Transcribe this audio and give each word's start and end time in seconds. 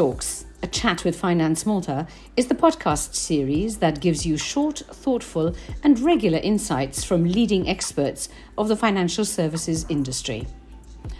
FinTalks, 0.00 0.46
a 0.62 0.66
chat 0.66 1.04
with 1.04 1.14
Finance 1.14 1.66
Malta, 1.66 2.06
is 2.34 2.46
the 2.46 2.54
podcast 2.54 3.14
series 3.14 3.76
that 3.80 4.00
gives 4.00 4.24
you 4.24 4.38
short, 4.38 4.78
thoughtful, 4.78 5.54
and 5.82 6.00
regular 6.00 6.38
insights 6.38 7.04
from 7.04 7.24
leading 7.24 7.68
experts 7.68 8.30
of 8.56 8.68
the 8.68 8.76
financial 8.76 9.26
services 9.26 9.84
industry. 9.90 10.48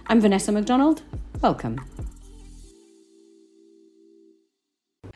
I'm 0.07 0.19
Vanessa 0.19 0.51
McDonald. 0.51 1.03
Welcome. 1.43 1.79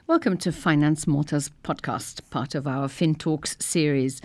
Welcome 0.06 0.36
to 0.36 0.52
Finance 0.52 1.06
Malta's 1.06 1.50
podcast, 1.62 2.20
part 2.28 2.54
of 2.54 2.66
our 2.66 2.86
FinTalks 2.88 3.62
series. 3.62 4.20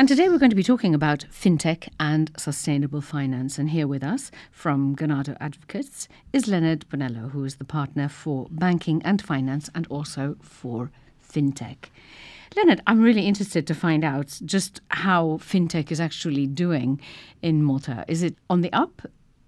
And 0.00 0.08
today 0.08 0.30
we're 0.30 0.38
going 0.38 0.48
to 0.48 0.56
be 0.56 0.62
talking 0.62 0.94
about 0.94 1.26
fintech 1.30 1.86
and 2.00 2.30
sustainable 2.38 3.02
finance. 3.02 3.58
And 3.58 3.68
here 3.68 3.86
with 3.86 4.02
us 4.02 4.30
from 4.50 4.96
Ganado 4.96 5.36
Advocates 5.38 6.08
is 6.32 6.48
Leonard 6.48 6.86
Bonello, 6.88 7.32
who 7.32 7.44
is 7.44 7.56
the 7.56 7.66
partner 7.66 8.08
for 8.08 8.46
banking 8.50 9.02
and 9.04 9.20
finance 9.20 9.68
and 9.74 9.86
also 9.88 10.36
for 10.40 10.90
fintech. 11.22 11.90
Leonard, 12.56 12.80
I'm 12.86 13.02
really 13.02 13.26
interested 13.26 13.66
to 13.66 13.74
find 13.74 14.02
out 14.02 14.40
just 14.42 14.80
how 14.88 15.38
fintech 15.42 15.92
is 15.92 16.00
actually 16.00 16.46
doing 16.46 16.98
in 17.42 17.62
Malta. 17.62 18.06
Is 18.08 18.22
it 18.22 18.36
on 18.48 18.62
the 18.62 18.72
up? 18.72 19.02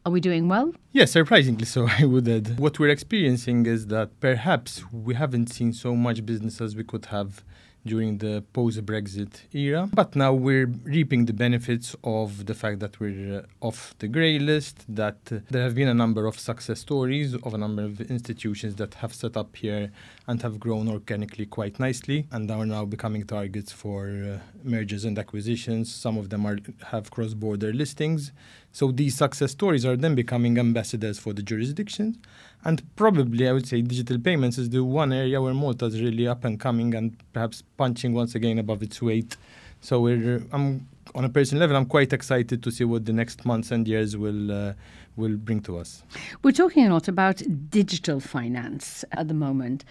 Are 0.05 0.13
we 0.13 0.21
doing 0.21 0.49
well? 0.49 0.75
Yes, 0.91 1.13
surprisingly 1.13 1.65
so, 1.65 1.89
I 1.99 2.05
would 2.05 2.29
add. 2.29 2.59
What 2.59 2.79
we're 2.79 2.91
experiencing 2.91 3.65
is 3.65 3.87
that 3.87 4.21
perhaps 4.21 4.85
we 4.93 5.15
haven't 5.15 5.47
seen 5.47 5.73
so 5.73 5.97
much 5.97 6.27
business 6.27 6.61
as 6.61 6.77
we 6.77 6.85
could 6.85 7.07
have 7.07 7.43
during 7.85 8.19
the 8.19 8.43
post 8.53 8.85
Brexit 8.87 9.43
era. 9.53 9.89
But 9.93 10.15
now 10.17 10.33
we're 10.33 10.67
reaping 10.85 11.27
the 11.27 11.33
benefits 11.33 11.97
of 12.05 12.47
the 12.47 12.55
fact 12.55 12.81
that 12.81 13.01
we're 13.01 13.41
uh, 13.41 13.67
off 13.67 13.95
the 13.99 14.09
grey 14.09 14.39
list, 14.39 14.85
that 14.89 15.19
uh, 15.31 15.39
there 15.51 15.63
have 15.63 15.75
been 15.75 15.89
a 15.89 15.95
number 15.95 16.27
of 16.27 16.39
success 16.39 16.81
stories 16.81 17.35
of 17.35 17.55
a 17.55 17.59
number 17.59 17.83
of 17.83 18.01
institutions 18.01 18.77
that 18.77 18.95
have 18.95 19.13
set 19.13 19.37
up 19.37 19.57
here 19.57 19.91
and 20.27 20.41
have 20.43 20.61
grown 20.61 20.89
organically 20.89 21.47
quite 21.47 21.81
nicely 21.81 22.27
and 22.31 22.51
are 22.51 22.65
now 22.65 22.85
becoming 22.85 23.25
targets 23.25 23.73
for 23.73 24.09
uh, 24.09 24.39
mergers 24.63 25.05
and 25.05 25.19
acquisitions. 25.19 25.93
Some 25.93 26.17
of 26.17 26.31
them 26.31 26.47
are 26.47 26.59
have 26.87 27.11
cross 27.11 27.35
border 27.35 27.73
listings. 27.73 28.31
So 28.71 28.93
these 28.93 29.17
success 29.17 29.51
stories 29.51 29.85
are 29.85 29.97
then 29.97 30.15
becoming 30.15 30.59
ambassadors 30.59 31.19
for 31.19 31.33
the 31.33 31.43
jurisdictions. 31.43 32.17
And 32.65 32.83
probably, 32.95 33.49
I 33.49 33.53
would 33.53 33.67
say, 33.67 33.83
digital 33.83 34.19
payments 34.19 34.59
is 34.59 34.71
the 34.71 34.85
one 34.85 35.13
area 35.13 35.43
where 35.43 35.55
Malta 35.55 35.87
is 35.87 36.01
really 36.01 36.29
up 36.29 36.45
and 36.45 36.61
coming 36.61 36.95
and 36.95 37.17
perhaps 37.33 37.65
punching 37.77 38.15
once 38.15 38.35
again 38.37 38.59
above 38.59 38.83
its 38.83 39.03
weight. 39.03 39.37
So 39.81 40.01
we're, 40.01 40.45
I'm 40.53 40.87
on 41.15 41.25
a 41.25 41.29
personal 41.29 41.61
level, 41.61 41.77
I'm 41.77 41.87
quite 41.87 42.13
excited 42.13 42.63
to 42.63 42.71
see 42.71 42.85
what 42.85 43.05
the 43.05 43.13
next 43.13 43.45
months 43.45 43.71
and 43.71 43.87
years 43.87 44.17
will 44.17 44.51
uh, 44.51 44.73
will 45.17 45.37
bring 45.37 45.61
to 45.63 45.79
us. 45.79 46.03
We're 46.43 46.53
talking 46.53 46.87
a 46.87 46.93
lot 46.93 47.09
about 47.09 47.43
digital 47.71 48.21
finance 48.21 49.05
at 49.13 49.29
the 49.29 49.35
moment. 49.35 49.85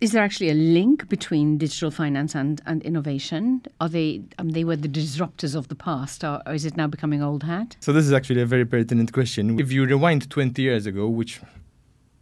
Is 0.00 0.12
there 0.12 0.22
actually 0.22 0.50
a 0.50 0.54
link 0.54 1.08
between 1.08 1.58
digital 1.58 1.90
finance 1.90 2.36
and, 2.36 2.60
and 2.66 2.82
innovation? 2.84 3.62
Are 3.80 3.88
they 3.88 4.22
um, 4.38 4.50
they 4.50 4.64
were 4.64 4.76
the 4.76 4.88
disruptors 4.88 5.56
of 5.56 5.68
the 5.68 5.74
past, 5.74 6.24
or, 6.24 6.40
or 6.46 6.54
is 6.54 6.64
it 6.64 6.76
now 6.76 6.86
becoming 6.86 7.22
old 7.22 7.42
hat? 7.42 7.76
So 7.80 7.92
this 7.92 8.04
is 8.04 8.12
actually 8.12 8.40
a 8.40 8.46
very 8.46 8.64
pertinent 8.64 9.12
question. 9.12 9.58
If 9.58 9.72
you 9.72 9.84
rewind 9.84 10.30
20 10.30 10.62
years 10.62 10.86
ago, 10.86 11.08
which 11.08 11.40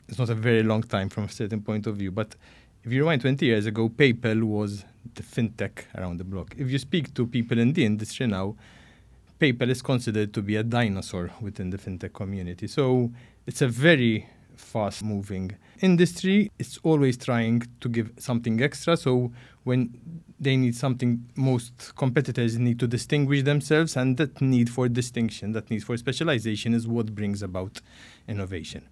is 0.09 0.19
not 0.19 0.31
a 0.31 0.35
very 0.35 0.63
long 0.63 0.83
time 0.83 1.09
from 1.11 1.25
a 1.25 1.29
certain 1.29 1.61
point 1.61 1.87
of 1.87 1.97
view, 1.97 2.11
but 2.11 2.35
if 2.87 2.93
you 2.93 3.01
rewind 3.01 3.21
20 3.21 3.45
years 3.45 3.67
ago, 3.67 3.89
PayPal 3.89 4.45
was 4.45 4.85
the 5.17 5.23
fintech 5.25 5.87
around 5.97 6.19
the 6.19 6.25
block. 6.25 6.55
If 6.57 6.71
you 6.71 6.79
speak 6.79 7.13
to 7.15 7.27
people 7.27 7.59
in 7.59 7.73
the 7.73 7.85
industry 7.85 8.29
now, 8.29 8.55
PayPal 9.41 9.71
is 9.71 9.83
considered 9.83 10.33
to 10.35 10.41
be 10.41 10.55
a 10.55 10.63
dinosaur 10.63 11.33
within 11.41 11.71
the 11.71 11.79
fintech 11.79 12.13
community. 12.13 12.69
So 12.69 13.11
it's 13.45 13.61
a 13.61 13.67
very 13.67 14.29
fast 14.55 15.03
moving 15.03 15.55
industry 15.81 16.51
It's 16.59 16.79
always 16.83 17.19
trying 17.19 17.63
to 17.81 17.89
give 17.89 18.11
something 18.19 18.63
extra 18.63 18.97
so 18.97 19.31
when 19.65 20.01
they 20.41 20.57
need 20.57 20.75
something 20.75 21.29
most 21.35 21.95
competitors 21.97 22.57
need 22.59 22.79
to 22.79 22.87
distinguish 22.87 23.43
themselves 23.43 23.97
and 23.97 24.17
that 24.17 24.41
need 24.41 24.71
for 24.71 24.89
distinction 24.89 25.53
that 25.53 25.71
need 25.71 25.85
for 25.85 25.95
specialization 25.99 26.73
is 26.73 26.89
what 26.89 27.15
brings 27.15 27.43
about 27.43 27.83
innovation 28.27 28.89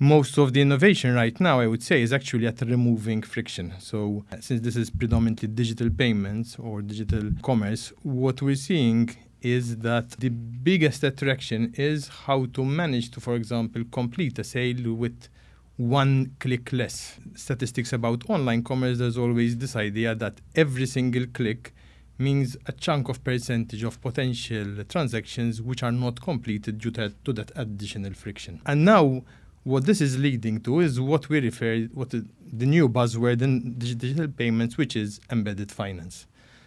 most 0.00 0.38
of 0.38 0.54
the 0.54 0.60
innovation 0.60 1.14
right 1.14 1.38
now 1.40 1.60
i 1.60 1.66
would 1.66 1.82
say 1.82 2.02
is 2.02 2.12
actually 2.12 2.46
at 2.46 2.60
removing 2.62 3.20
friction 3.22 3.72
so 3.78 4.24
since 4.40 4.60
this 4.62 4.74
is 4.74 4.90
predominantly 4.90 5.46
digital 5.46 5.90
payments 5.90 6.56
or 6.58 6.82
digital 6.82 7.30
commerce 7.42 7.92
what 8.02 8.40
we're 8.42 8.56
seeing 8.56 9.08
is 9.42 9.78
that 9.78 10.10
the 10.18 10.28
biggest 10.28 11.02
attraction 11.04 11.72
is 11.76 12.08
how 12.08 12.46
to 12.46 12.64
manage 12.64 13.10
to, 13.10 13.20
for 13.20 13.34
example, 13.34 13.82
complete 13.90 14.38
a 14.38 14.44
sale 14.44 14.92
with 14.94 15.28
one 15.76 16.36
click 16.40 16.72
less. 16.72 17.18
Statistics 17.34 17.92
about 17.92 18.28
online 18.28 18.62
commerce, 18.62 18.98
there's 18.98 19.16
always 19.16 19.56
this 19.56 19.76
idea 19.76 20.14
that 20.14 20.40
every 20.54 20.86
single 20.86 21.26
click 21.32 21.72
means 22.18 22.54
a 22.66 22.72
chunk 22.72 23.08
of 23.08 23.24
percentage 23.24 23.82
of 23.82 23.98
potential 24.02 24.84
transactions 24.84 25.62
which 25.62 25.82
are 25.82 25.92
not 25.92 26.20
completed 26.20 26.76
due 26.76 26.90
to, 26.90 27.08
to 27.24 27.32
that 27.32 27.50
additional 27.56 28.12
friction. 28.12 28.60
And 28.66 28.84
now, 28.84 29.22
what 29.64 29.84
this 29.84 30.00
is 30.00 30.18
leading 30.18 30.60
to 30.60 30.80
is 30.80 31.00
what 31.00 31.28
we 31.28 31.40
refer 31.40 31.82
what 31.92 32.10
the, 32.10 32.26
new 32.66 32.88
buzzword 32.88 33.42
in 33.42 33.74
digital 33.78 34.28
payments, 34.28 34.76
which 34.76 34.96
is 34.96 35.20
embedded 35.30 35.70
finance. 35.70 36.26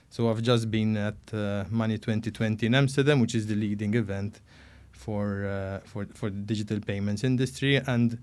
So 0.09 0.29
I've 0.29 0.43
just 0.43 0.69
been 0.69 0.95
at 0.95 1.15
uh, 1.33 1.65
Money 1.71 1.97
2020 1.97 2.67
in 2.67 2.75
Amsterdam, 2.75 3.19
which 3.19 3.33
is 3.33 3.47
the 3.47 3.55
leading 3.55 3.95
event 3.95 4.41
for 4.91 5.45
uh, 5.45 5.79
for 5.87 6.05
for 6.13 6.29
the 6.29 6.37
digital 6.37 6.79
payments 6.79 7.23
industry, 7.23 7.77
and 7.77 8.19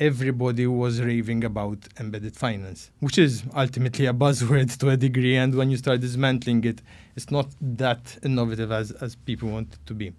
everybody 0.00 0.66
was 0.66 1.00
raving 1.00 1.44
about 1.44 1.78
embedded 2.00 2.36
finance, 2.36 2.90
which 2.98 3.16
is 3.16 3.44
ultimately 3.56 4.06
a 4.06 4.12
buzzword 4.12 4.76
to 4.78 4.90
a 4.90 4.96
degree. 4.96 5.36
And 5.36 5.54
when 5.54 5.70
you 5.70 5.76
start 5.76 6.00
dismantling 6.00 6.64
it, 6.64 6.82
it's 7.14 7.30
not 7.30 7.46
that 7.60 8.18
innovative 8.24 8.72
as 8.72 8.90
as 8.90 9.14
people 9.14 9.50
want 9.50 9.74
it 9.74 9.86
to 9.86 9.94
be. 9.94 10.12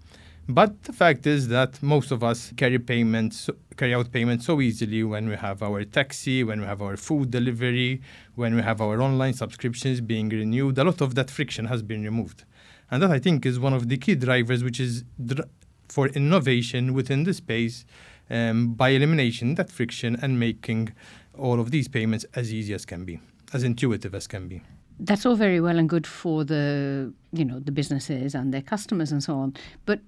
But 0.50 0.82
the 0.82 0.92
fact 0.92 1.28
is 1.28 1.46
that 1.48 1.80
most 1.80 2.10
of 2.10 2.24
us 2.24 2.52
carry 2.56 2.80
payments, 2.80 3.48
carry 3.76 3.94
out 3.94 4.10
payments 4.10 4.46
so 4.46 4.60
easily 4.60 5.04
when 5.04 5.28
we 5.28 5.36
have 5.36 5.62
our 5.62 5.84
taxi, 5.84 6.42
when 6.42 6.60
we 6.60 6.66
have 6.66 6.82
our 6.82 6.96
food 6.96 7.30
delivery, 7.30 8.02
when 8.34 8.56
we 8.56 8.62
have 8.62 8.80
our 8.80 9.00
online 9.00 9.34
subscriptions 9.34 10.00
being 10.00 10.28
renewed. 10.28 10.76
A 10.78 10.82
lot 10.82 11.00
of 11.00 11.14
that 11.14 11.30
friction 11.30 11.66
has 11.66 11.82
been 11.82 12.02
removed. 12.02 12.44
And 12.90 13.00
that 13.00 13.12
I 13.12 13.20
think 13.20 13.46
is 13.46 13.60
one 13.60 13.72
of 13.72 13.88
the 13.88 13.96
key 13.96 14.16
drivers, 14.16 14.64
which 14.64 14.80
is 14.80 15.04
dr- 15.24 15.48
for 15.88 16.08
innovation 16.08 16.94
within 16.94 17.22
the 17.22 17.32
space 17.32 17.84
um, 18.28 18.74
by 18.74 18.88
elimination 18.88 19.54
that 19.54 19.70
friction 19.70 20.18
and 20.20 20.40
making 20.40 20.92
all 21.38 21.60
of 21.60 21.70
these 21.70 21.86
payments 21.86 22.26
as 22.34 22.52
easy 22.52 22.74
as 22.74 22.84
can 22.84 23.04
be, 23.04 23.20
as 23.52 23.62
intuitive 23.62 24.16
as 24.16 24.26
can 24.26 24.48
be 24.48 24.62
that's 25.02 25.24
all 25.24 25.34
very 25.34 25.60
well 25.60 25.78
and 25.78 25.88
good 25.88 26.06
for 26.06 26.44
the 26.44 27.12
you 27.32 27.44
know 27.44 27.58
the 27.58 27.72
businesses 27.72 28.34
and 28.34 28.52
their 28.52 28.60
customers 28.60 29.10
and 29.10 29.22
so 29.22 29.34
on 29.34 29.54
but 29.86 30.00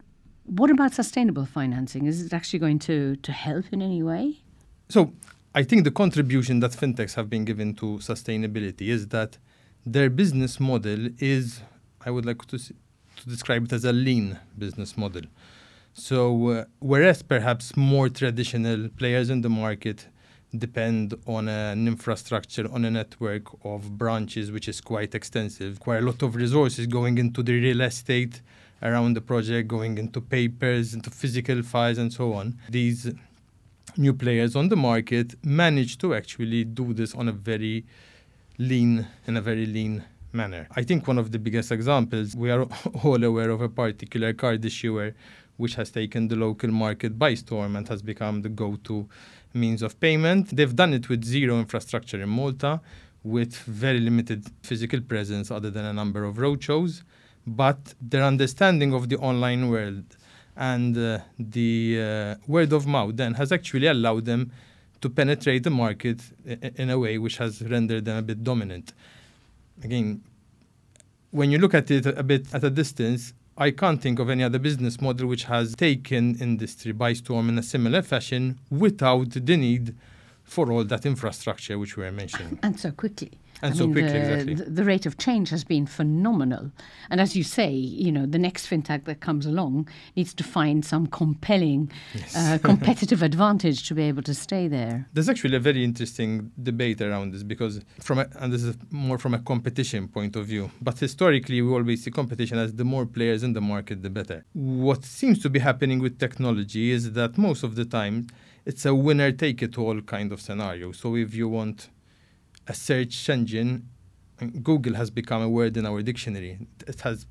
what 0.45 0.71
about 0.71 0.93
sustainable 0.93 1.47
financing? 1.47 2.07
Is 2.07 2.23
it 2.23 2.33
actually 2.33 2.59
going 2.59 2.79
to, 2.81 3.17
to 3.17 3.33
help 3.33 3.67
in 3.73 3.83
any 3.83 4.03
way? 4.03 4.41
So, 4.89 5.13
I 5.55 5.63
think 5.63 5.85
the 5.85 5.91
contribution 5.91 6.61
that 6.61 6.71
fintechs 6.71 7.15
have 7.15 7.29
been 7.29 7.45
given 7.45 7.75
to 7.75 7.99
sustainability 7.99 8.89
is 8.89 9.09
that 9.09 9.37
their 9.85 10.09
business 10.09 10.59
model 10.59 11.11
is, 11.19 11.61
I 12.05 12.11
would 12.11 12.25
like 12.25 12.47
to, 12.47 12.59
to 12.59 13.29
describe 13.29 13.65
it 13.65 13.73
as 13.73 13.85
a 13.85 13.93
lean 13.93 14.39
business 14.57 14.97
model. 14.97 15.23
So, 15.93 16.49
uh, 16.49 16.65
whereas 16.79 17.23
perhaps 17.23 17.77
more 17.77 18.09
traditional 18.09 18.89
players 18.89 19.29
in 19.29 19.43
the 19.43 19.51
market 19.51 20.09
depend 20.57 21.15
on 21.27 21.49
an 21.49 21.87
infrastructure, 21.87 22.71
on 22.73 22.85
a 22.85 22.91
network 22.91 23.45
of 23.65 23.99
branches, 23.99 24.51
which 24.51 24.69
is 24.69 24.81
quite 24.81 25.15
extensive, 25.15 25.81
quite 25.81 25.99
a 25.99 26.07
lot 26.07 26.23
of 26.23 26.35
resources 26.35 26.87
going 26.87 27.19
into 27.19 27.43
the 27.43 27.53
real 27.53 27.83
estate 27.83 28.41
around 28.83 29.15
the 29.15 29.21
project, 29.21 29.69
going 29.69 29.99
into 29.99 30.21
papers, 30.21 30.95
into 30.95 31.11
physical 31.11 31.63
files, 31.63 31.99
and 31.99 32.13
so 32.13 32.33
on. 32.35 32.59
These 32.69 33.13
new 33.97 34.15
players 34.15 34.57
on 34.57 34.69
the 34.69 34.77
market 34.77 35.35
manage 35.45 35.99
to 35.99 36.15
actually 36.15 36.65
do 36.65 36.93
this 36.95 37.15
on 37.15 37.29
a 37.29 37.33
very 37.33 37.85
lean, 38.59 39.07
in 39.27 39.37
a 39.37 39.41
very 39.41 39.67
lean 39.67 40.05
manner. 40.33 40.67
I 40.75 40.83
think 40.83 41.07
one 41.07 41.19
of 41.19 41.31
the 41.31 41.39
biggest 41.39 41.71
examples, 41.71 42.35
we 42.35 42.51
are 42.51 42.63
all 43.05 43.23
aware 43.23 43.51
of 43.51 43.61
a 43.61 43.69
particular 43.69 44.33
card 44.33 44.65
issuer 44.65 45.15
which 45.59 45.75
has 45.75 45.91
taken 45.91 46.29
the 46.29 46.37
local 46.37 46.71
market 46.71 47.19
by 47.19 47.35
storm 47.35 47.77
and 47.77 47.87
has 47.89 48.03
become 48.03 48.43
the 48.43 48.49
go 48.49 48.77
to 48.85 49.09
means 49.53 49.83
of 49.83 50.01
payment. 50.01 50.57
They've 50.57 50.75
done 50.75 50.95
it 50.95 51.09
with 51.09 51.25
zero 51.25 51.59
infrastructure 51.59 52.21
in 52.21 52.29
Malta, 52.31 52.81
with 53.23 53.55
very 53.59 54.01
limited 54.01 54.47
physical 54.63 55.01
presence 55.01 55.51
other 55.51 55.71
than 55.71 55.85
a 55.85 55.93
number 55.93 56.25
of 56.25 56.37
roadshows 56.37 57.03
but 57.47 57.95
their 58.01 58.23
understanding 58.23 58.93
of 58.93 59.09
the 59.09 59.17
online 59.19 59.69
world 59.69 60.17
and 60.57 60.97
uh, 60.97 61.19
the 61.39 62.01
uh, 62.01 62.35
word 62.47 62.73
of 62.73 62.87
mouth 62.87 63.17
then 63.17 63.35
has 63.35 63.53
actually 63.53 63.87
allowed 63.87 64.25
them 64.25 64.53
to 65.01 65.11
penetrate 65.11 65.65
the 65.65 65.71
market 65.71 66.21
in 66.77 66.91
a 66.91 66.99
way 66.99 67.19
which 67.19 67.39
has 67.39 67.63
rendered 67.63 68.05
them 68.05 68.19
a 68.19 68.23
bit 68.23 68.45
dominant. 68.45 68.93
Again, 69.83 70.23
when 71.31 71.51
you 71.51 71.59
look 71.59 71.75
at 71.75 71.91
it 71.91 72.07
a 72.07 72.23
bit 72.23 72.47
at 72.55 72.63
a 72.63 72.71
distance, 72.71 73.33
I 73.57 73.71
can't 73.71 74.01
think 74.01 74.19
of 74.19 74.31
any 74.31 74.45
other 74.45 74.59
business 74.59 75.01
model 75.01 75.27
which 75.27 75.45
has 75.45 75.75
taken 75.75 76.37
industry 76.41 76.93
by 76.93 77.15
storm 77.15 77.49
in 77.49 77.59
a 77.59 77.63
similar 77.63 78.03
fashion 78.03 78.59
without 78.71 79.31
the 79.31 79.57
need 79.57 79.95
for 80.45 80.71
all 80.71 80.85
that 80.85 81.05
infrastructure 81.05 81.79
which 81.79 81.97
we 81.97 82.05
were 82.05 82.13
mentioning. 82.13 82.59
And 82.63 82.79
so 82.79 82.93
quickly. 82.93 83.33
And 83.63 83.75
I 83.75 83.77
so 83.77 83.87
mean, 83.87 83.93
quickly, 83.95 84.13
the, 84.13 84.33
exactly. 84.33 84.55
the, 84.75 84.85
rate 84.85 85.07
of 85.07 85.19
change 85.19 85.51
has 85.51 85.63
been 85.63 85.87
phenomenal. 85.87 86.73
And 87.11 87.21
as 87.21 87.37
you 87.37 87.45
say, 87.45 87.71
you 87.71 88.11
know, 88.11 88.27
the 88.27 88.39
next 88.39 88.69
fintech 88.69 89.05
that 89.05 89.21
comes 89.21 89.47
along 89.47 89.89
needs 90.17 90.35
to 90.35 90.45
find 90.45 90.85
some 90.85 91.07
compelling 91.07 91.91
uh, 92.37 92.59
competitive 92.63 93.23
advantage 93.23 93.87
to 93.89 93.95
be 93.95 94.03
able 94.03 94.23
to 94.25 94.35
stay 94.35 94.67
there. 94.67 95.09
There's 95.13 95.29
actually 95.29 95.57
a 95.57 95.61
very 95.61 95.85
interesting 95.85 96.51
debate 96.61 97.01
around 97.01 97.33
this 97.33 97.45
because 97.45 97.81
from 98.01 98.19
a, 98.19 98.27
and 98.41 98.53
this 98.53 98.65
is 98.65 98.77
more 98.91 99.19
from 99.19 99.33
a 99.35 99.39
competition 99.39 100.09
point 100.09 100.35
of 100.35 100.47
view. 100.47 100.71
But 100.81 100.99
historically, 100.99 101.63
we 101.63 101.73
always 101.73 102.03
see 102.03 102.11
competition 102.11 102.59
as 102.59 102.75
the 102.75 102.85
more 102.85 103.07
players 103.07 103.45
in 103.45 103.53
the 103.53 103.61
market, 103.61 104.03
the 104.03 104.11
better. 104.11 104.45
What 104.55 105.05
seems 105.05 105.41
to 105.43 105.49
be 105.49 105.61
happening 105.61 106.01
with 106.01 106.19
technology 106.19 106.91
is 106.91 107.13
that 107.13 107.39
most 107.39 107.63
of 107.63 107.77
the 107.77 107.85
time 107.85 108.27
it's 108.65 108.85
a 108.85 108.95
winner 108.95 109.33
take 109.33 109.63
it 109.63 109.79
all 109.79 110.01
kind 110.03 110.33
of 110.33 110.41
scenario. 110.41 110.93
So 110.93 111.17
if 111.17 111.35
you 111.35 111.49
want 111.49 111.89
a 112.67 112.75
search 112.75 113.29
engine, 113.29 113.89
Google 114.63 114.95
has 114.95 115.11
become 115.11 115.43
a 115.43 115.49
word 115.49 115.77
in 115.77 115.87
our 115.87 116.03
dictionary. 116.03 116.59
It 116.87 117.01
has 117.03 117.27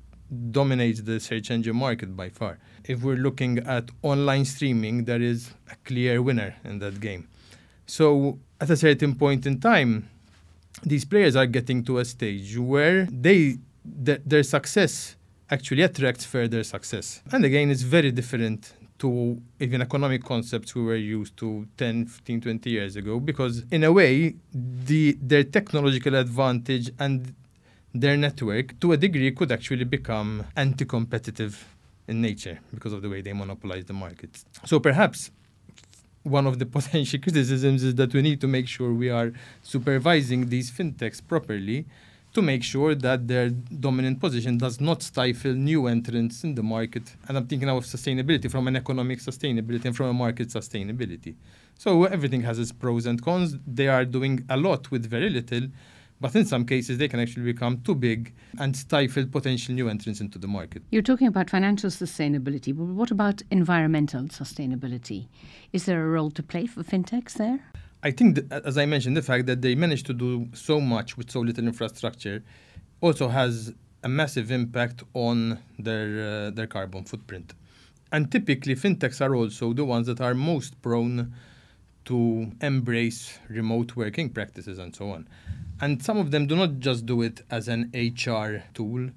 dominates 0.50 1.02
the 1.02 1.20
search 1.20 1.50
engine 1.50 1.76
market 1.76 2.16
by 2.16 2.30
far. 2.30 2.58
If 2.84 3.02
we're 3.02 3.16
looking 3.16 3.58
at 3.58 3.90
online 4.02 4.44
streaming, 4.46 5.04
there 5.04 5.20
is 5.20 5.52
a 5.70 5.76
clear 5.84 6.22
winner 6.22 6.54
in 6.64 6.78
that 6.78 7.00
game. 7.00 7.28
So 7.86 8.38
at 8.60 8.70
a 8.70 8.76
certain 8.76 9.14
point 9.14 9.44
in 9.46 9.60
time, 9.60 10.08
these 10.82 11.04
players 11.04 11.36
are 11.36 11.46
getting 11.46 11.84
to 11.84 11.98
a 11.98 12.04
stage 12.04 12.56
where 12.56 13.06
they 13.06 13.58
th- 14.04 14.22
their 14.24 14.42
success 14.42 15.16
actually 15.50 15.82
attracts 15.82 16.24
further 16.24 16.64
success. 16.64 17.20
And 17.30 17.44
again, 17.44 17.70
it's 17.70 17.82
very 17.82 18.10
different 18.10 18.72
to 19.02 19.42
even 19.58 19.82
economic 19.82 20.22
concepts 20.22 20.76
we 20.76 20.82
were 20.82 20.94
used 20.94 21.36
to 21.36 21.66
10, 21.76 22.06
15, 22.06 22.40
20 22.40 22.70
years 22.70 22.94
ago 22.94 23.18
because 23.18 23.64
in 23.72 23.82
a 23.82 23.92
way, 23.92 24.36
the 24.54 25.18
their 25.20 25.42
technological 25.42 26.14
advantage 26.14 26.88
and 27.00 27.34
their 27.92 28.16
network 28.16 28.78
to 28.78 28.92
a 28.92 28.96
degree 28.96 29.32
could 29.32 29.50
actually 29.50 29.84
become 29.84 30.44
anti-competitive 30.56 31.54
in 32.06 32.20
nature 32.22 32.60
because 32.72 32.92
of 32.92 33.02
the 33.02 33.08
way 33.08 33.20
they 33.20 33.32
monopolize 33.32 33.84
the 33.86 33.92
market. 33.92 34.44
So 34.64 34.78
perhaps 34.78 35.32
one 36.22 36.46
of 36.46 36.60
the 36.60 36.66
potential 36.76 37.18
criticisms 37.20 37.82
is 37.82 37.96
that 37.96 38.14
we 38.14 38.22
need 38.22 38.40
to 38.40 38.46
make 38.46 38.68
sure 38.68 38.92
we 38.92 39.10
are 39.10 39.32
supervising 39.62 40.48
these 40.48 40.70
fintechs 40.70 41.20
properly 41.26 41.86
to 42.32 42.40
make 42.40 42.62
sure 42.62 42.94
that 42.94 43.28
their 43.28 43.50
dominant 43.50 44.18
position 44.18 44.56
does 44.56 44.80
not 44.80 45.02
stifle 45.02 45.52
new 45.52 45.86
entrants 45.86 46.44
in 46.44 46.54
the 46.54 46.62
market. 46.62 47.14
And 47.28 47.36
I'm 47.36 47.46
thinking 47.46 47.66
now 47.66 47.76
of 47.76 47.84
sustainability 47.84 48.50
from 48.50 48.68
an 48.68 48.76
economic 48.76 49.18
sustainability 49.18 49.84
and 49.84 49.96
from 49.96 50.06
a 50.06 50.14
market 50.14 50.48
sustainability. 50.48 51.34
So 51.78 52.04
everything 52.04 52.42
has 52.42 52.58
its 52.58 52.72
pros 52.72 53.06
and 53.06 53.20
cons. 53.22 53.56
They 53.66 53.88
are 53.88 54.04
doing 54.04 54.44
a 54.48 54.56
lot 54.56 54.90
with 54.90 55.04
very 55.04 55.28
little, 55.28 55.68
but 56.20 56.34
in 56.34 56.46
some 56.46 56.64
cases 56.64 56.96
they 56.96 57.08
can 57.08 57.20
actually 57.20 57.44
become 57.44 57.82
too 57.82 57.94
big 57.94 58.32
and 58.58 58.74
stifle 58.74 59.26
potential 59.26 59.74
new 59.74 59.88
entrants 59.88 60.20
into 60.20 60.38
the 60.38 60.48
market. 60.48 60.82
You're 60.90 61.02
talking 61.02 61.26
about 61.26 61.50
financial 61.50 61.90
sustainability, 61.90 62.74
but 62.74 62.84
what 62.84 63.10
about 63.10 63.42
environmental 63.50 64.22
sustainability? 64.24 65.28
Is 65.72 65.84
there 65.84 66.02
a 66.02 66.08
role 66.08 66.30
to 66.30 66.42
play 66.42 66.66
for 66.66 66.82
fintechs 66.82 67.34
there? 67.34 67.60
I 68.02 68.10
think, 68.10 68.40
as 68.50 68.76
I 68.76 68.86
mentioned, 68.86 69.16
the 69.16 69.22
fact 69.22 69.46
that 69.46 69.62
they 69.62 69.74
managed 69.74 70.06
to 70.06 70.14
do 70.14 70.48
so 70.54 70.80
much 70.80 71.16
with 71.16 71.30
so 71.30 71.40
little 71.40 71.64
infrastructure 71.64 72.42
also 73.00 73.28
has 73.28 73.72
a 74.02 74.08
massive 74.08 74.50
impact 74.50 75.04
on 75.14 75.60
their 75.78 76.46
uh, 76.46 76.50
their 76.50 76.66
carbon 76.66 77.04
footprint. 77.04 77.54
And 78.10 78.30
typically, 78.30 78.74
fintechs 78.74 79.20
are 79.20 79.34
also 79.34 79.72
the 79.72 79.84
ones 79.84 80.06
that 80.08 80.20
are 80.20 80.34
most 80.34 80.80
prone 80.82 81.32
to 82.04 82.50
embrace 82.60 83.38
remote 83.48 83.94
working 83.94 84.28
practices 84.28 84.78
and 84.78 84.94
so 84.94 85.10
on. 85.10 85.28
And 85.80 86.02
some 86.02 86.18
of 86.18 86.32
them 86.32 86.46
do 86.46 86.56
not 86.56 86.80
just 86.80 87.06
do 87.06 87.22
it 87.22 87.42
as 87.50 87.68
an 87.68 87.90
HR 87.94 88.64
tool. 88.74 89.10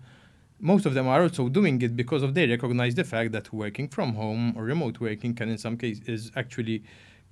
Most 0.59 0.85
of 0.85 0.93
them 0.93 1.07
are 1.07 1.23
also 1.23 1.49
doing 1.49 1.81
it 1.81 1.95
because 1.95 2.23
of 2.23 2.35
they 2.35 2.47
recognize 2.47 2.95
the 2.95 3.03
fact 3.03 3.31
that 3.31 3.51
working 3.51 3.87
from 3.87 4.13
home 4.13 4.53
or 4.55 4.63
remote 4.63 4.99
working 4.99 5.33
can, 5.33 5.49
in 5.49 5.57
some 5.57 5.77
cases, 5.77 6.07
is 6.07 6.31
actually 6.35 6.83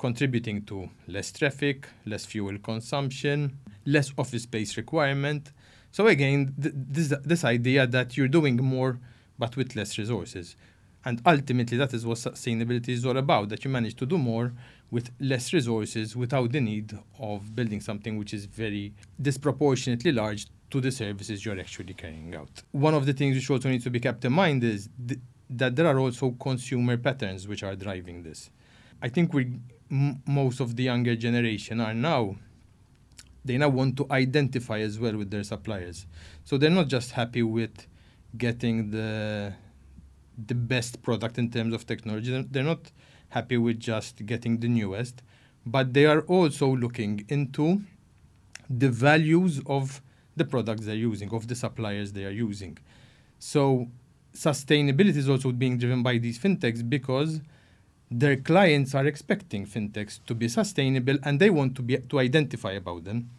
contributing 0.07 0.57
to 0.69 0.77
less 1.15 1.31
traffic, 1.39 1.77
less 2.11 2.25
fuel 2.31 2.57
consumption, 2.71 3.37
less 3.85 4.07
office 4.17 4.43
space 4.43 4.71
requirement. 4.83 5.43
So 5.97 6.01
again, 6.15 6.39
th- 6.61 6.75
this 6.95 7.07
this 7.31 7.43
idea 7.57 7.81
that 7.95 8.07
you're 8.15 8.33
doing 8.39 8.57
more 8.75 8.93
but 9.41 9.51
with 9.59 9.69
less 9.79 9.91
resources. 10.01 10.47
And 11.05 11.15
ultimately 11.33 11.77
that 11.81 11.91
is 11.97 12.01
what 12.09 12.17
sustainability 12.17 12.91
is 12.97 13.05
all 13.05 13.17
about, 13.25 13.45
that 13.51 13.61
you 13.63 13.69
manage 13.77 13.95
to 14.01 14.05
do 14.13 14.17
more 14.31 14.47
with 14.95 15.05
less 15.31 15.45
resources 15.57 16.07
without 16.23 16.49
the 16.55 16.61
need 16.71 16.87
of 17.31 17.37
building 17.57 17.81
something 17.89 18.13
which 18.21 18.33
is 18.37 18.43
very 18.63 18.85
disproportionately 19.29 20.11
large 20.21 20.41
to 20.71 20.77
the 20.85 20.91
services 20.91 21.35
you're 21.43 21.61
actually 21.65 21.95
carrying 22.03 22.31
out. 22.39 22.53
One 22.89 22.95
of 22.99 23.03
the 23.07 23.15
things 23.19 23.33
which 23.37 23.49
also 23.53 23.69
needs 23.73 23.85
to 23.89 23.93
be 23.97 24.01
kept 24.07 24.21
in 24.29 24.33
mind 24.43 24.59
is 24.75 24.81
th- 25.07 25.21
that 25.61 25.71
there 25.77 25.87
are 25.91 25.99
also 26.05 26.25
consumer 26.49 26.95
patterns 27.07 27.41
which 27.51 27.63
are 27.67 27.75
driving 27.85 28.17
this. 28.29 28.39
I 29.05 29.09
think 29.15 29.33
we 29.37 29.43
m- 29.43 29.61
most 30.25 30.59
of 30.59 30.75
the 30.75 30.83
younger 30.83 31.15
generation 31.15 31.79
are 31.79 31.93
now 31.93 32.35
they 33.45 33.57
now 33.57 33.69
want 33.69 33.97
to 33.97 34.07
identify 34.09 34.79
as 34.79 34.99
well 34.99 35.17
with 35.17 35.29
their 35.29 35.43
suppliers. 35.43 36.05
So 36.45 36.57
they're 36.57 36.69
not 36.69 36.87
just 36.87 37.11
happy 37.11 37.43
with 37.43 37.87
getting 38.37 38.91
the 38.91 39.53
the 40.47 40.55
best 40.55 41.01
product 41.03 41.37
in 41.37 41.51
terms 41.51 41.73
of 41.73 41.85
technology. 41.85 42.45
They're, 42.49 42.63
not 42.63 42.91
happy 43.29 43.57
with 43.57 43.79
just 43.79 44.25
getting 44.25 44.59
the 44.59 44.67
newest, 44.67 45.21
but 45.65 45.93
they 45.93 46.05
are 46.05 46.21
also 46.21 46.75
looking 46.75 47.23
into 47.29 47.81
the 48.69 48.89
values 48.89 49.61
of 49.67 50.01
the 50.35 50.45
products 50.45 50.85
they're 50.85 50.95
using, 50.95 51.31
of 51.33 51.47
the 51.47 51.55
suppliers 51.55 52.13
they 52.13 52.25
are 52.25 52.31
using. 52.31 52.79
So 53.37 53.89
sustainability 54.33 55.17
is 55.17 55.29
also 55.29 55.51
being 55.51 55.77
driven 55.77 56.01
by 56.01 56.17
these 56.17 56.39
fintechs 56.39 56.87
because 56.87 57.41
their 58.19 58.35
clients 58.35 58.93
are 58.93 59.05
expecting 59.05 59.65
fintechs 59.65 60.19
to 60.25 60.35
be 60.35 60.47
sustainable 60.47 61.17
and 61.23 61.39
they 61.39 61.49
want 61.49 61.75
to 61.75 61.81
be 61.81 61.97
to 61.97 62.19
identify 62.19 62.71
about 62.73 63.03
them. 63.05 63.29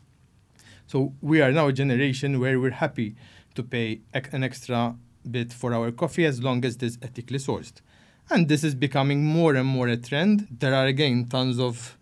So 0.87 1.15
we 1.21 1.41
are 1.41 1.53
now 1.53 1.69
a 1.69 1.73
generation 1.73 2.41
where 2.41 2.59
we're 2.59 2.71
happy 2.71 3.15
to 3.55 3.62
pay 3.62 4.00
an 4.12 4.43
extra 4.43 4.97
bit 5.31 5.53
for 5.53 5.73
our 5.73 5.91
coffee 5.93 6.25
as 6.26 6.43
long 6.43 6.65
as 6.65 6.77
it 6.77 6.82
is 6.82 6.99
ethically 7.03 7.39
sourced. 7.39 7.81
And 8.31 8.49
this 8.49 8.65
is 8.65 8.75
becoming 8.75 9.25
more 9.25 9.55
and 9.55 9.67
more 9.67 9.89
a 9.89 9.96
trend. 9.96 10.49
There 10.51 10.75
are 10.75 10.87
again 10.87 11.27
tons 11.27 11.58
of 11.58 11.96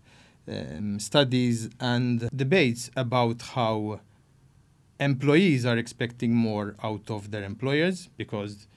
um, 0.47 0.99
studies 0.99 1.69
and 1.79 2.29
debates 2.35 2.89
about 2.95 3.41
how 3.41 4.01
employees 4.99 5.65
are 5.65 5.77
expecting 5.77 6.33
more 6.33 6.75
out 6.83 7.09
of 7.09 7.31
their 7.31 7.43
employers 7.43 8.09
because 8.17 8.67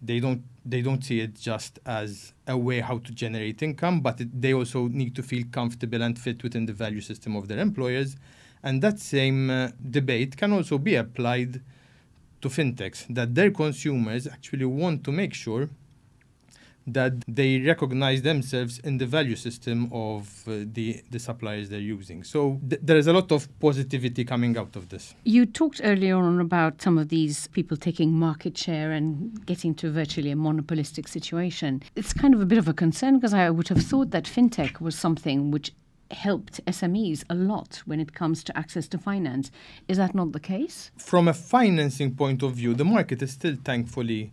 they 0.00 0.20
don't 0.20 0.42
they 0.64 0.82
don't 0.82 1.02
see 1.02 1.20
it 1.20 1.34
just 1.34 1.78
as 1.86 2.32
a 2.46 2.56
way 2.56 2.80
how 2.80 2.98
to 2.98 3.12
generate 3.12 3.62
income, 3.62 4.00
but 4.00 4.20
it, 4.20 4.40
they 4.40 4.52
also 4.52 4.86
need 4.88 5.14
to 5.16 5.22
feel 5.22 5.44
comfortable 5.50 6.02
and 6.02 6.18
fit 6.18 6.42
within 6.42 6.66
the 6.66 6.72
value 6.72 7.00
system 7.00 7.34
of 7.36 7.48
their 7.48 7.58
employers. 7.58 8.16
And 8.62 8.82
that 8.82 8.98
same 8.98 9.48
uh, 9.48 9.70
debate 9.90 10.36
can 10.36 10.52
also 10.52 10.76
be 10.78 10.94
applied 10.96 11.62
to 12.42 12.48
fintechs 12.48 13.06
that 13.08 13.34
their 13.34 13.50
consumers 13.50 14.26
actually 14.26 14.64
want 14.64 15.04
to 15.04 15.12
make 15.12 15.34
sure 15.34 15.70
that 16.94 17.12
they 17.26 17.60
recognize 17.60 18.22
themselves 18.22 18.78
in 18.80 18.98
the 18.98 19.06
value 19.06 19.36
system 19.36 19.88
of 19.92 20.42
uh, 20.46 20.64
the 20.72 21.02
the 21.10 21.18
suppliers 21.18 21.68
they're 21.68 21.88
using. 21.96 22.24
So 22.24 22.60
th- 22.68 22.80
there 22.82 22.96
is 22.96 23.06
a 23.06 23.12
lot 23.12 23.32
of 23.32 23.48
positivity 23.60 24.24
coming 24.24 24.56
out 24.56 24.76
of 24.76 24.88
this. 24.88 25.14
You 25.24 25.46
talked 25.46 25.80
earlier 25.84 26.16
on 26.16 26.40
about 26.40 26.82
some 26.82 26.98
of 26.98 27.08
these 27.08 27.48
people 27.48 27.76
taking 27.76 28.12
market 28.12 28.56
share 28.56 28.92
and 28.92 29.44
getting 29.46 29.74
to 29.76 29.90
virtually 29.90 30.30
a 30.30 30.36
monopolistic 30.36 31.08
situation. 31.08 31.82
It's 31.96 32.12
kind 32.12 32.34
of 32.34 32.40
a 32.40 32.46
bit 32.46 32.58
of 32.58 32.68
a 32.68 32.74
concern 32.74 33.16
because 33.16 33.34
I 33.34 33.50
would 33.50 33.68
have 33.68 33.82
thought 33.82 34.10
that 34.10 34.24
fintech 34.24 34.80
was 34.80 34.96
something 34.96 35.50
which 35.50 35.72
helped 36.10 36.64
SMEs 36.66 37.24
a 37.28 37.34
lot 37.34 37.82
when 37.84 38.00
it 38.00 38.14
comes 38.14 38.42
to 38.44 38.56
access 38.56 38.88
to 38.88 38.98
finance. 38.98 39.50
Is 39.88 39.98
that 39.98 40.14
not 40.14 40.32
the 40.32 40.40
case? 40.40 40.90
From 40.96 41.28
a 41.28 41.34
financing 41.34 42.14
point 42.14 42.42
of 42.42 42.54
view, 42.54 42.74
the 42.74 42.84
market 42.84 43.22
is 43.22 43.32
still 43.32 43.56
thankfully 43.62 44.32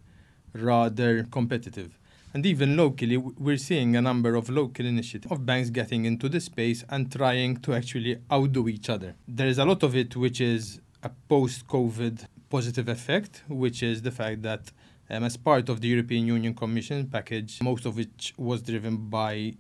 rather 0.53 1.23
competitive. 1.23 1.97
And 2.35 2.45
even 2.45 2.75
locally, 2.75 3.15
we're 3.15 3.55
seeing 3.55 3.95
a 3.95 4.01
number 4.01 4.35
of 4.35 4.49
local 4.49 4.85
initiatives 4.85 5.31
of 5.31 5.45
banks 5.45 5.69
getting 5.69 6.03
into 6.03 6.27
the 6.27 6.41
space 6.41 6.83
and 6.89 7.09
trying 7.09 7.55
to 7.61 7.73
actually 7.73 8.17
outdo 8.29 8.67
each 8.67 8.89
other. 8.89 9.15
There 9.25 9.47
is 9.47 9.57
a 9.57 9.63
lot 9.63 9.83
of 9.83 9.95
it 9.95 10.17
which 10.17 10.41
is 10.41 10.81
a 11.01 11.09
post 11.29 11.65
COVID 11.65 12.25
positive 12.49 12.89
effect, 12.89 13.43
which 13.47 13.81
is 13.81 14.01
the 14.01 14.11
fact 14.11 14.41
that 14.41 14.69
um, 15.09 15.23
as 15.23 15.37
part 15.37 15.69
of 15.69 15.79
the 15.79 15.87
European 15.87 16.27
Union 16.27 16.53
Commission 16.53 17.07
package, 17.07 17.61
most 17.61 17.85
of 17.85 17.95
which 17.95 18.33
was 18.35 18.61
driven 18.61 18.97
by 19.09 19.53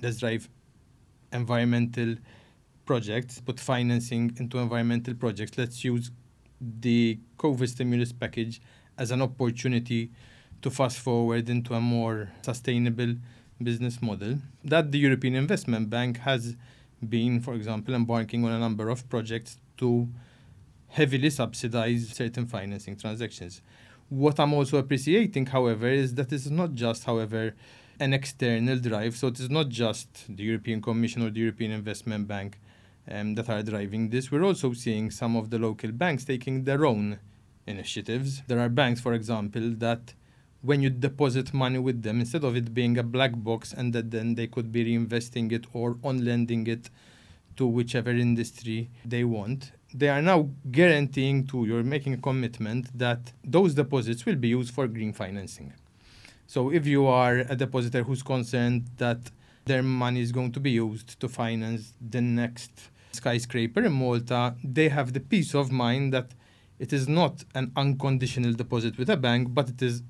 Let's 0.00 0.16
Drive 0.16 0.48
environmental 1.30 2.14
projects, 2.86 3.42
put 3.42 3.60
financing 3.60 4.34
into 4.38 4.56
environmental 4.60 5.12
projects. 5.12 5.58
Let's 5.58 5.84
use 5.84 6.10
the 6.58 7.18
COVID 7.36 7.68
stimulus 7.68 8.12
package 8.12 8.62
as 8.96 9.10
an 9.10 9.20
opportunity 9.20 10.10
to 10.64 10.70
fast 10.70 10.98
forward 10.98 11.50
into 11.50 11.74
a 11.74 11.80
more 11.80 12.30
sustainable 12.40 13.14
business 13.62 14.00
model 14.00 14.38
that 14.64 14.90
the 14.90 14.98
European 14.98 15.34
Investment 15.34 15.90
Bank 15.90 16.16
has 16.20 16.56
been, 17.06 17.38
for 17.38 17.52
example, 17.52 17.94
embarking 17.94 18.42
on 18.46 18.50
a 18.50 18.58
number 18.58 18.88
of 18.88 19.06
projects 19.10 19.58
to 19.76 20.08
heavily 20.88 21.28
subsidize 21.28 22.08
certain 22.08 22.46
financing 22.46 22.96
transactions. 22.96 23.60
What 24.08 24.40
I'm 24.40 24.54
also 24.54 24.78
appreciating, 24.78 25.44
however, 25.46 25.88
is 25.88 26.14
that 26.14 26.32
is 26.32 26.50
not 26.50 26.72
just, 26.72 27.04
however, 27.04 27.54
an 28.00 28.14
external 28.14 28.78
drive. 28.78 29.16
So 29.16 29.26
it 29.28 29.38
is 29.38 29.50
not 29.50 29.68
just 29.68 30.08
the 30.34 30.44
European 30.44 30.80
Commission 30.80 31.20
or 31.20 31.30
the 31.30 31.40
European 31.40 31.72
Investment 31.72 32.26
Bank 32.26 32.58
um, 33.10 33.34
that 33.34 33.50
are 33.50 33.62
driving 33.62 34.08
this. 34.08 34.30
We're 34.30 34.44
also 34.44 34.72
seeing 34.72 35.10
some 35.10 35.36
of 35.36 35.50
the 35.50 35.58
local 35.58 35.92
banks 35.92 36.24
taking 36.24 36.64
their 36.64 36.86
own 36.86 37.18
initiatives. 37.66 38.42
There 38.46 38.60
are 38.60 38.70
banks, 38.70 39.02
for 39.02 39.12
example, 39.12 39.74
that 39.76 40.14
when 40.64 40.80
you 40.80 40.88
deposit 40.88 41.52
money 41.52 41.78
with 41.78 42.02
them, 42.02 42.20
instead 42.20 42.42
of 42.42 42.56
it 42.56 42.72
being 42.72 42.96
a 42.96 43.02
black 43.02 43.32
box 43.36 43.72
and 43.72 43.92
that 43.92 44.10
then 44.10 44.34
they 44.34 44.46
could 44.46 44.72
be 44.72 44.84
reinvesting 44.84 45.52
it 45.52 45.66
or 45.74 45.98
on 46.02 46.24
lending 46.24 46.66
it 46.66 46.88
to 47.56 47.66
whichever 47.66 48.10
industry 48.10 48.88
they 49.04 49.24
want, 49.24 49.72
they 49.92 50.08
are 50.08 50.22
now 50.22 50.48
guaranteeing 50.70 51.46
to 51.46 51.66
you're 51.66 51.84
making 51.84 52.14
a 52.14 52.16
commitment 52.16 52.86
that 52.98 53.32
those 53.44 53.74
deposits 53.74 54.24
will 54.24 54.36
be 54.36 54.48
used 54.48 54.72
for 54.72 54.88
green 54.88 55.12
financing. 55.12 55.72
So 56.46 56.72
if 56.72 56.86
you 56.86 57.06
are 57.06 57.38
a 57.38 57.54
depositor 57.54 58.02
who's 58.02 58.22
concerned 58.22 58.86
that 58.96 59.18
their 59.66 59.82
money 59.82 60.20
is 60.20 60.32
going 60.32 60.52
to 60.52 60.60
be 60.60 60.70
used 60.70 61.20
to 61.20 61.28
finance 61.28 61.92
the 62.00 62.22
next 62.22 62.90
skyscraper 63.12 63.82
in 63.82 63.92
Malta, 63.92 64.54
they 64.64 64.88
have 64.88 65.12
the 65.12 65.20
peace 65.20 65.54
of 65.54 65.70
mind 65.70 66.12
that 66.14 66.30
it 66.78 66.92
is 66.92 67.06
not 67.06 67.44
an 67.54 67.70
unconditional 67.76 68.52
deposit 68.52 68.98
with 68.98 69.08
a 69.08 69.16
bank, 69.16 69.54
but 69.54 69.68
it 69.68 69.80
is 69.80 70.02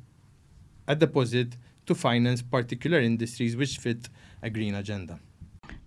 a 0.86 0.94
deposit 0.94 1.56
to 1.86 1.94
finance 1.94 2.42
particular 2.42 3.00
industries 3.00 3.56
which 3.56 3.78
fit 3.78 4.08
a 4.42 4.50
green 4.50 4.74
agenda. 4.74 5.18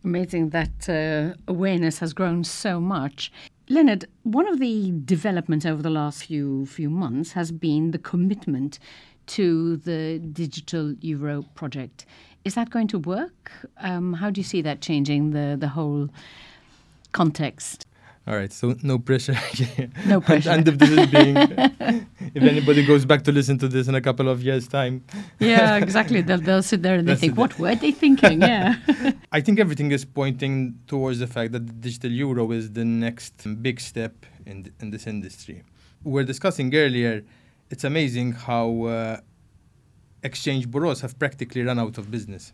Amazing 0.03 0.49
that 0.49 0.89
uh, 0.89 1.35
awareness 1.47 1.99
has 1.99 2.13
grown 2.13 2.43
so 2.43 2.79
much. 2.79 3.31
Leonard, 3.69 4.05
one 4.23 4.47
of 4.47 4.59
the 4.59 4.93
developments 5.05 5.65
over 5.65 5.81
the 5.81 5.89
last 5.89 6.23
few 6.25 6.65
few 6.65 6.89
months 6.89 7.33
has 7.33 7.51
been 7.51 7.91
the 7.91 7.97
commitment 7.97 8.79
to 9.27 9.77
the 9.77 10.19
digital 10.19 10.93
euro 11.01 11.43
project. 11.55 12.05
Is 12.45 12.55
that 12.55 12.69
going 12.69 12.87
to 12.87 12.99
work? 12.99 13.51
Um, 13.81 14.13
how 14.13 14.29
do 14.29 14.39
you 14.39 14.45
see 14.45 14.61
that 14.61 14.79
changing 14.79 15.31
the 15.31 15.57
the 15.59 15.67
whole 15.69 16.09
context? 17.11 17.86
All 18.27 18.35
right, 18.35 18.51
so 18.51 18.75
no 18.83 18.99
pressure. 18.99 19.37
no 20.05 20.19
pressure. 20.19 20.49
and, 20.49 20.67
and 20.67 20.67
if 20.67 20.77
this 20.79 20.89
is 20.89 21.07
being, 21.07 21.37
if 22.35 22.43
anybody 22.43 22.85
goes 22.85 23.05
back 23.05 23.23
to 23.23 23.31
listen 23.31 23.57
to 23.59 23.69
this 23.69 23.87
in 23.87 23.95
a 23.95 24.01
couple 24.01 24.27
of 24.27 24.43
years' 24.43 24.67
time. 24.67 25.05
yeah, 25.39 25.77
exactly. 25.85 26.19
They'll, 26.19 26.41
they'll 26.41 26.61
sit 26.61 26.81
there 26.83 26.95
and 26.95 27.07
they 27.07 27.15
think, 27.15 27.37
what 27.37 27.57
were 27.57 27.73
they 27.75 27.93
thinking? 27.93 28.41
Yeah. 28.41 28.75
I 29.31 29.39
think 29.39 29.61
everything 29.61 29.93
is 29.93 30.03
pointing 30.03 30.77
towards 30.87 31.19
the 31.19 31.27
fact 31.27 31.53
that 31.53 31.67
the 31.67 31.73
digital 31.73 32.11
euro 32.11 32.51
is 32.51 32.73
the 32.73 32.83
next 32.83 33.47
big 33.61 33.79
step 33.79 34.25
in, 34.45 34.63
th- 34.63 34.75
in 34.81 34.89
this 34.89 35.07
industry. 35.07 35.63
We 36.03 36.11
were 36.11 36.25
discussing 36.25 36.75
earlier, 36.75 37.23
it's 37.69 37.85
amazing 37.85 38.33
how 38.33 38.83
uh, 38.83 39.17
exchange 40.21 40.69
bureaus 40.69 40.99
have 40.99 41.17
practically 41.17 41.63
run 41.63 41.79
out 41.79 41.97
of 41.97 42.11
business. 42.11 42.51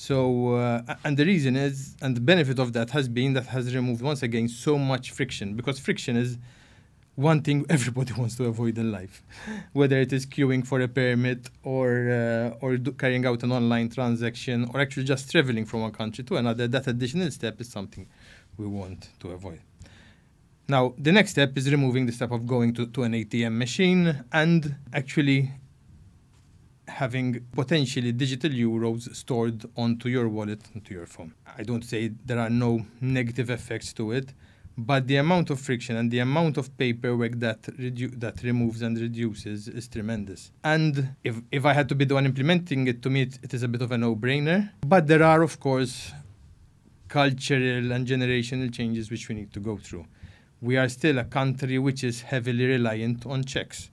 So, 0.00 0.54
uh, 0.54 0.94
and 1.04 1.14
the 1.14 1.26
reason 1.26 1.56
is, 1.56 1.94
and 2.00 2.16
the 2.16 2.22
benefit 2.22 2.58
of 2.58 2.72
that 2.72 2.88
has 2.88 3.06
been 3.06 3.34
that 3.34 3.48
has 3.48 3.74
removed 3.74 4.00
once 4.00 4.22
again 4.22 4.48
so 4.48 4.78
much 4.78 5.10
friction 5.10 5.56
because 5.56 5.78
friction 5.78 6.16
is 6.16 6.38
one 7.16 7.42
thing 7.42 7.66
everybody 7.76 8.14
wants 8.14 8.34
to 8.36 8.46
avoid 8.46 8.78
in 8.78 8.90
life, 8.90 9.22
whether 9.74 10.00
it 10.00 10.10
is 10.10 10.24
queuing 10.24 10.66
for 10.66 10.80
a 10.80 10.88
permit 10.88 11.50
or 11.64 11.88
uh, 12.08 12.64
or 12.64 12.78
carrying 12.96 13.26
out 13.26 13.42
an 13.42 13.52
online 13.52 13.90
transaction 13.90 14.70
or 14.72 14.80
actually 14.80 15.04
just 15.04 15.30
traveling 15.30 15.66
from 15.66 15.82
one 15.82 15.92
country 15.92 16.24
to 16.24 16.36
another. 16.36 16.66
That 16.66 16.86
additional 16.86 17.30
step 17.30 17.60
is 17.60 17.68
something 17.68 18.06
we 18.56 18.66
want 18.66 19.10
to 19.20 19.32
avoid. 19.32 19.60
Now, 20.66 20.94
the 20.96 21.12
next 21.12 21.32
step 21.32 21.58
is 21.58 21.70
removing 21.70 22.06
the 22.06 22.12
step 22.12 22.30
of 22.30 22.46
going 22.46 22.72
to, 22.72 22.86
to 22.86 23.02
an 23.02 23.12
ATM 23.12 23.52
machine 23.58 24.24
and 24.32 24.76
actually 24.94 25.50
having 26.90 27.46
potentially 27.52 28.12
digital 28.12 28.50
euros 28.50 29.14
stored 29.14 29.64
onto 29.76 30.08
your 30.08 30.28
wallet, 30.28 30.60
onto 30.74 30.94
your 30.94 31.06
phone. 31.06 31.32
I 31.58 31.62
don't 31.62 31.84
say 31.84 32.12
there 32.26 32.38
are 32.38 32.50
no 32.50 32.86
negative 33.00 33.48
effects 33.50 33.92
to 33.94 34.12
it, 34.12 34.34
but 34.76 35.06
the 35.06 35.16
amount 35.16 35.50
of 35.50 35.60
friction 35.60 35.96
and 35.96 36.10
the 36.10 36.20
amount 36.20 36.56
of 36.56 36.76
paperwork 36.76 37.38
that 37.40 37.62
redu- 37.62 38.18
that 38.20 38.42
removes 38.42 38.82
and 38.82 38.98
reduces 38.98 39.68
is 39.68 39.88
tremendous. 39.88 40.52
And 40.64 41.14
if, 41.24 41.36
if 41.50 41.64
I 41.64 41.72
had 41.72 41.88
to 41.90 41.94
be 41.94 42.04
the 42.04 42.14
one 42.14 42.26
implementing 42.26 42.86
it, 42.86 43.02
to 43.02 43.10
me 43.10 43.22
it, 43.22 43.38
it 43.42 43.54
is 43.54 43.62
a 43.62 43.68
bit 43.68 43.82
of 43.82 43.92
a 43.92 43.98
no-brainer. 43.98 44.70
But 44.86 45.06
there 45.06 45.22
are, 45.22 45.42
of 45.42 45.60
course, 45.60 46.12
cultural 47.08 47.92
and 47.92 48.06
generational 48.06 48.72
changes 48.72 49.10
which 49.10 49.28
we 49.28 49.34
need 49.34 49.52
to 49.52 49.60
go 49.60 49.76
through. 49.76 50.06
We 50.62 50.76
are 50.76 50.88
still 50.88 51.18
a 51.18 51.24
country 51.24 51.78
which 51.78 52.04
is 52.04 52.22
heavily 52.22 52.66
reliant 52.66 53.26
on 53.26 53.44
checks. 53.44 53.90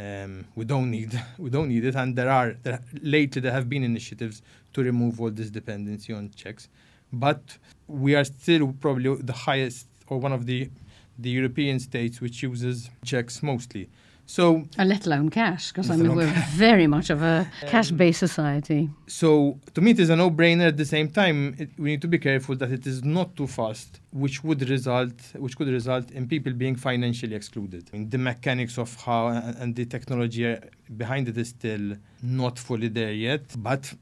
Um, 0.00 0.46
we 0.54 0.64
don't 0.64 0.90
need 0.90 1.20
we 1.38 1.50
don't 1.50 1.68
need 1.68 1.84
it, 1.84 1.94
and 1.94 2.16
there 2.16 2.30
are 2.30 2.56
there, 2.62 2.80
lately 3.02 3.40
there 3.42 3.52
have 3.52 3.68
been 3.68 3.84
initiatives 3.84 4.42
to 4.72 4.82
remove 4.82 5.20
all 5.20 5.30
this 5.30 5.50
dependency 5.50 6.12
on 6.12 6.30
checks, 6.30 6.68
but 7.12 7.58
we 7.86 8.14
are 8.14 8.24
still 8.24 8.72
probably 8.80 9.14
the 9.16 9.32
highest 9.32 9.86
or 10.06 10.18
one 10.18 10.32
of 10.32 10.46
the 10.46 10.70
the 11.18 11.30
European 11.30 11.78
states 11.80 12.20
which 12.20 12.42
uses 12.42 12.88
checks 13.04 13.42
mostly. 13.42 13.88
So, 14.30 14.62
uh, 14.78 14.84
let 14.84 15.06
alone 15.06 15.28
cash, 15.28 15.72
because 15.72 15.90
I 15.90 15.96
mean 15.96 16.14
we're 16.14 16.32
very 16.50 16.86
much 16.86 17.10
of 17.10 17.20
a 17.20 17.50
cash-based 17.66 18.20
society. 18.20 18.88
So, 19.08 19.58
to 19.74 19.80
me, 19.80 19.90
it 19.90 19.98
is 19.98 20.08
a 20.08 20.14
no-brainer. 20.14 20.68
At 20.68 20.76
the 20.76 20.84
same 20.84 21.08
time, 21.10 21.56
it, 21.58 21.70
we 21.76 21.90
need 21.90 22.02
to 22.02 22.06
be 22.06 22.20
careful 22.20 22.54
that 22.54 22.70
it 22.70 22.86
is 22.86 23.02
not 23.02 23.34
too 23.34 23.48
fast, 23.48 23.98
which 24.12 24.44
would 24.44 24.62
result, 24.70 25.14
which 25.34 25.56
could 25.56 25.66
result 25.66 26.12
in 26.12 26.28
people 26.28 26.52
being 26.52 26.76
financially 26.76 27.34
excluded. 27.34 27.90
I 27.92 27.96
mean, 27.96 28.08
the 28.08 28.18
mechanics 28.18 28.78
of 28.78 28.94
how 29.04 29.26
and, 29.26 29.56
and 29.56 29.74
the 29.74 29.84
technology 29.84 30.56
behind 30.96 31.28
it 31.28 31.36
is 31.36 31.48
still 31.48 31.96
not 32.22 32.56
fully 32.56 32.86
there 32.86 33.12
yet, 33.12 33.46
but 33.58 33.92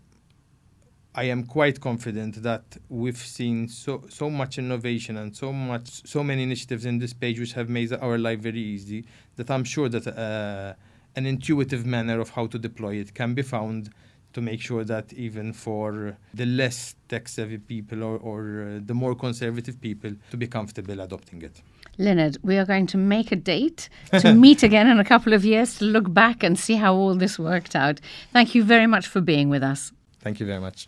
I 1.18 1.24
am 1.24 1.42
quite 1.42 1.80
confident 1.80 2.44
that 2.44 2.76
we've 2.88 3.22
seen 3.38 3.68
so 3.68 4.04
so 4.08 4.30
much 4.30 4.56
innovation 4.56 5.16
and 5.16 5.36
so 5.36 5.52
much 5.52 5.86
so 6.14 6.22
many 6.22 6.44
initiatives 6.44 6.84
in 6.84 6.98
this 6.98 7.12
page 7.12 7.40
which 7.40 7.54
have 7.54 7.68
made 7.68 7.92
our 7.92 8.18
life 8.18 8.38
very 8.38 8.64
easy 8.74 9.04
that 9.34 9.50
I'm 9.50 9.64
sure 9.64 9.88
that 9.88 10.06
uh, 10.06 10.74
an 11.16 11.26
intuitive 11.26 11.84
manner 11.84 12.20
of 12.20 12.28
how 12.36 12.46
to 12.46 12.56
deploy 12.56 12.94
it 13.02 13.14
can 13.14 13.34
be 13.34 13.42
found 13.42 13.90
to 14.34 14.40
make 14.40 14.60
sure 14.60 14.84
that 14.84 15.12
even 15.12 15.52
for 15.52 16.16
the 16.34 16.46
less 16.46 16.94
tech 17.08 17.26
savvy 17.26 17.58
people 17.58 18.04
or, 18.04 18.16
or 18.18 18.40
uh, 18.42 18.80
the 18.86 18.94
more 18.94 19.16
conservative 19.16 19.80
people 19.80 20.12
to 20.30 20.36
be 20.36 20.46
comfortable 20.46 21.00
adopting 21.00 21.42
it. 21.42 21.62
Leonard, 21.96 22.36
we 22.44 22.58
are 22.58 22.66
going 22.74 22.86
to 22.86 22.96
make 22.96 23.32
a 23.32 23.36
date 23.54 23.88
to 24.20 24.34
meet 24.46 24.62
again 24.62 24.86
in 24.86 25.00
a 25.00 25.04
couple 25.12 25.32
of 25.32 25.44
years 25.44 25.78
to 25.78 25.84
look 25.84 26.14
back 26.14 26.44
and 26.44 26.56
see 26.56 26.76
how 26.76 26.94
all 26.94 27.16
this 27.16 27.40
worked 27.40 27.74
out. 27.74 27.98
Thank 28.32 28.54
you 28.54 28.62
very 28.62 28.86
much 28.86 29.08
for 29.08 29.20
being 29.20 29.48
with 29.48 29.64
us. 29.64 29.90
Thank 30.20 30.38
you 30.38 30.46
very 30.46 30.60
much. 30.60 30.86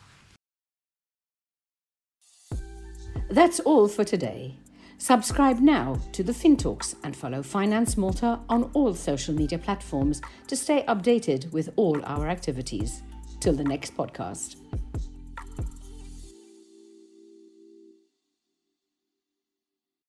That's 3.31 3.61
all 3.61 3.87
for 3.87 4.03
today. 4.03 4.57
Subscribe 4.99 5.61
now 5.61 6.01
to 6.11 6.25
the 6.25 6.33
FinTalks 6.33 6.97
and 7.05 7.15
follow 7.15 7.45
Finance 7.45 7.97
Malta 7.97 8.41
on 8.49 8.71
all 8.75 8.93
social 8.93 9.33
media 9.33 9.57
platforms 9.57 10.21
to 10.49 10.57
stay 10.57 10.85
updated 10.89 11.53
with 11.53 11.71
all 11.77 12.05
our 12.05 12.29
activities. 12.29 13.03
Till 13.39 13.53
the 13.55 13.63
next 13.63 13.97
podcast. 13.97 14.57